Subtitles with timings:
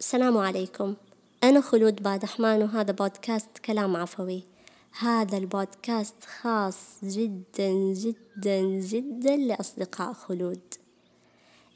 [0.00, 0.94] السلام عليكم.
[1.44, 4.42] أنا خلود بادحمان وهذا بودكاست كلام عفوي.
[4.98, 10.60] هذا البودكاست خاص جدا جدا جدا لأصدقاء خلود.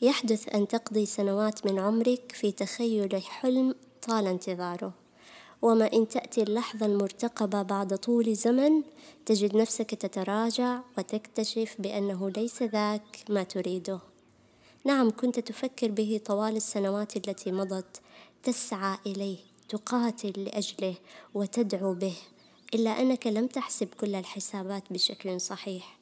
[0.03, 3.75] يحدث أن تقضي سنوات من عمرك في تخيل حلم
[4.09, 4.93] طال انتظاره.
[5.63, 8.83] وما إن تأتي اللحظة المرتقبة بعد طول زمن
[9.27, 14.01] تجد نفسك تتراجع وتكتشف بأنه ليس ذاك ما تريده.
[14.85, 18.01] نعم كنت تفكر به طوال السنوات التي مضت
[18.49, 20.95] تسعى إليه تقاتل لأجله
[21.35, 22.15] وتدعو به
[22.75, 25.99] إلا أنك لم تحسب كل الحسابات بشكل صحيح.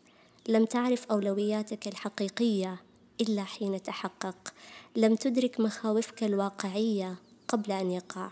[0.49, 2.81] لم تعرف أولوياتك الحقيقية
[3.21, 4.55] إلا حين تحقق.
[4.97, 7.17] لم تدرك مخاوفك الواقعية
[7.49, 8.31] قبل أن يقع.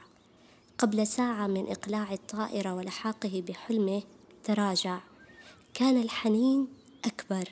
[0.79, 4.03] قبل ساعة من إقلاع الطائرة ولحاقه بحلمه
[4.45, 4.99] تراجع.
[5.75, 6.69] كان الحنين
[7.05, 7.49] أكبر.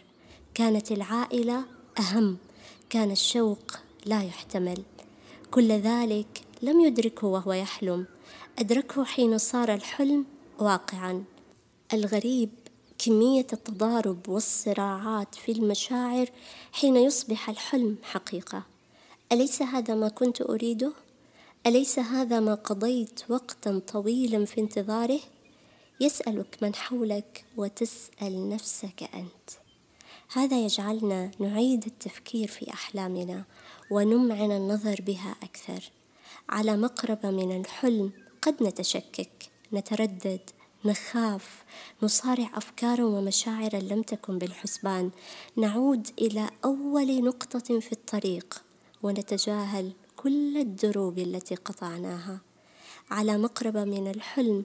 [0.54, 1.64] كانت العائلة
[1.98, 2.36] أهم.
[2.90, 3.72] كان الشوق
[4.06, 4.82] لا يحتمل.
[5.50, 8.06] كل ذلك لم يدركه وهو يحلم.
[8.58, 10.24] أدركه حين صار الحلم
[10.58, 11.24] واقعا.
[11.92, 12.50] الغريب
[12.98, 16.26] كمية التضارب والصراعات في المشاعر
[16.72, 18.62] حين يصبح الحلم حقيقة.
[19.32, 20.92] أليس هذا ما كنت أريده؟
[21.66, 25.20] أليس هذا ما قضيت وقتا طويلا في انتظاره؟
[26.00, 29.50] يسألك من حولك وتسأل نفسك أنت.
[30.32, 33.44] هذا يجعلنا نعيد التفكير في أحلامنا
[33.90, 35.90] ونمعن النظر بها أكثر.
[36.48, 40.50] على مقربة من الحلم قد نتشكك نتردد
[40.84, 41.64] نخاف
[42.02, 45.10] نصارع أفكارا ومشاعرا لم تكن بالحسبان.
[45.56, 48.64] نعود إلى أول نقطة في الطريق
[49.02, 52.40] ونتجاهل كل الدروب التي قطعناها.
[53.10, 54.64] على مقربة من الحلم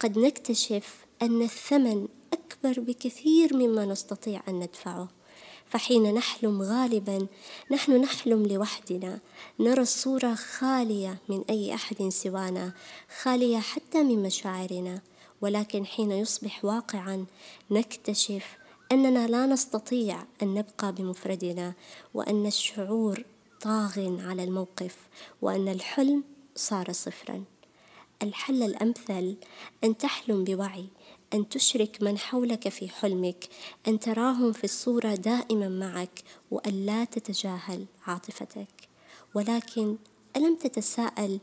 [0.00, 5.17] قد نكتشف أن الثمن أكبر بكثير مما نستطيع أن ندفعه.
[5.70, 7.26] فحين نحلم غالبا
[7.70, 9.20] نحن نحلم لوحدنا.
[9.60, 12.72] نرى الصورة خالية من أي أحد سوانا
[13.22, 15.02] خالية حتى من مشاعرنا.
[15.40, 17.26] ولكن حين يصبح واقعا
[17.70, 18.58] نكتشف
[18.92, 21.74] أننا لا نستطيع أن نبقى بمفردنا
[22.14, 23.24] وأن الشعور
[23.60, 24.96] طاغ على الموقف
[25.42, 26.24] وأن الحلم
[26.54, 27.44] صار صفرا.
[28.22, 29.36] الحل الأمثل
[29.84, 30.86] أن تحلم بوعي.
[31.34, 33.48] أن تشرك من حولك في حلمك
[33.88, 38.88] أن تراهم في الصورة دائما معك وأن لا تتجاهل عاطفتك
[39.34, 39.96] ولكن
[40.36, 41.38] ألم تتساءل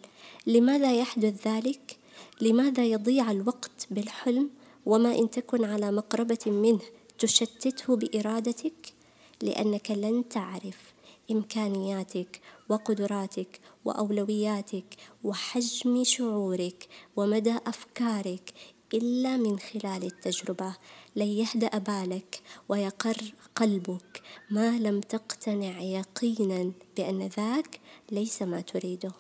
[0.48, 1.98] لماذا يحدث ذلك؟
[2.42, 4.50] لماذا يضيع الوقت بالحلم
[4.86, 6.82] وما إن تكن على مقربة منه
[7.20, 8.94] تشتته بإرادتك؟
[9.42, 10.94] لأنك لن تعرف
[11.32, 18.54] إمكانياتك وقدراتك وأولوياتك وحجم شعورك ومدى أفكارك
[18.94, 20.76] إلا من خلال التجربة.
[21.16, 27.80] لن يهدأ بالك ويقر قلبك ما لم تقتنع يقينا بأن ذاك
[28.12, 29.12] ليس ما تريده.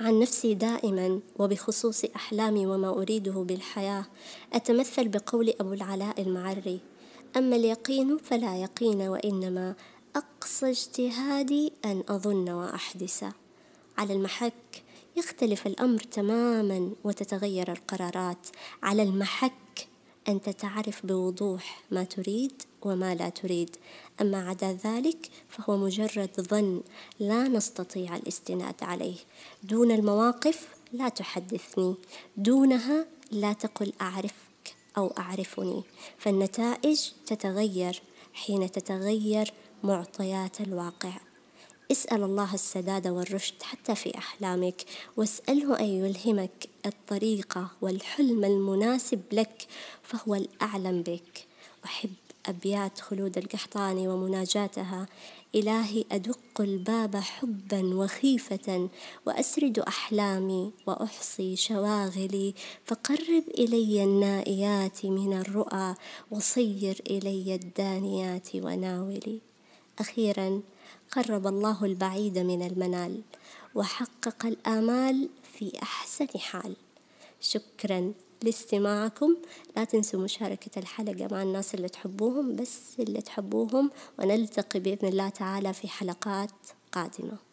[0.00, 4.04] عن نفسي دائما وبخصوص أحلامي وما أريده بالحياة
[4.52, 6.80] أتمثل بقول أبو العلاء المعري
[7.36, 9.74] أما اليقين فلا يقين وإنما
[10.16, 13.24] أقصى اجتهادي أن أظن وأحدث.
[13.98, 14.82] على المحك
[15.16, 18.46] يختلف الأمر تماما وتتغير القرارات
[18.82, 19.88] على المحك.
[20.28, 23.76] أنت تعرف بوضوح ما تريد وما لا تريد.
[24.20, 26.80] أما عدا ذلك فهو مجرد ظن
[27.20, 29.16] لا نستطيع الاستناد عليه.
[29.62, 31.94] دون المواقف لا تحدثني.
[32.36, 35.82] دونها لا تقل أعرفك أو أعرفني.
[36.18, 38.02] فالنتائج تتغير
[38.32, 39.52] حين تتغير
[39.82, 41.27] معطيات الواقع.
[41.92, 44.84] اسأل الله السداد والرشد حتى في أحلامك
[45.16, 49.66] واسأله أن يلهمك الطريقة والحلم المناسب لك
[50.02, 51.46] فهو الأعلم بك.
[51.84, 52.10] أحب
[52.46, 55.06] أبيات خلود القحطاني ومناجاتها.
[55.54, 58.88] إلهي أدق الباب حبا وخيفة
[59.26, 62.54] وأسرد أحلامي وأحصي شواغلي.
[62.84, 65.94] فقرب إلي النائيات من الرؤى
[66.30, 69.38] وصير إلي الدانيات وناولي.
[69.98, 70.62] أخيرا
[71.12, 73.22] قرب الله البعيد من المنال
[73.74, 76.76] وحقق الآمال في أحسن حال.
[77.40, 78.12] شكرا
[78.42, 79.36] لاستماعكم.
[79.76, 85.72] لا تنسوا مشاركة الحلقة مع الناس اللي تحبوهم بس اللي تحبوهم ونلتقي بإذن الله تعالى
[85.72, 86.50] في حلقات
[86.92, 87.47] قادمة.